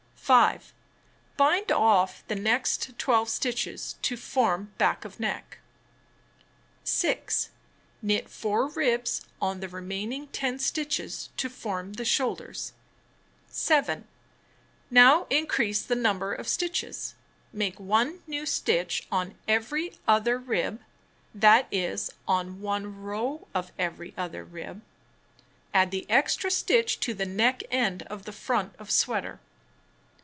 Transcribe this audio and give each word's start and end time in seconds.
5. 0.31 0.71
Bind 1.35 1.73
off 1.73 2.23
the 2.29 2.37
next 2.37 2.97
12 2.97 3.27
stitches 3.27 3.95
to 4.01 4.15
form 4.15 4.71
back 4.77 5.03
of 5.03 5.19
neck. 5.19 5.57
6. 6.85 7.49
Knit 8.01 8.29
4 8.29 8.69
ribs 8.69 9.25
on 9.41 9.59
the 9.59 9.67
remaining 9.67 10.27
10 10.27 10.57
stitches 10.59 11.27
to 11.35 11.49
form 11.49 11.93
the 11.95 12.05
shoulders. 12.05 12.71
(See 13.49 13.73
picture 13.75 13.91
on 13.91 13.95
page 13.97 14.03
187.) 14.91 14.95
7. 14.95 14.99
Now 15.01 15.27
increase 15.29 15.81
the 15.81 15.95
number 16.01 16.33
of 16.33 16.47
stitches. 16.47 17.15
Make 17.51 17.77
1 17.77 18.21
new 18.25 18.45
stitch 18.45 19.05
on 19.11 19.35
every 19.49 19.97
other 20.07 20.37
rib 20.37 20.79
(that 21.35 21.67
is, 21.71 22.09
on 22.25 22.61
one 22.61 23.01
row 23.01 23.49
of 23.53 23.73
every 23.77 24.13
other 24.15 24.45
rib). 24.45 24.81
Add 25.73 25.91
the 25.91 26.09
extra 26.09 26.49
stitch 26.49 27.01
to 27.01 27.13
the 27.13 27.25
neck 27.25 27.63
end 27.69 28.03
of 28.03 28.23
front 28.33 28.73
of 28.79 28.89
sweater. 28.89 29.41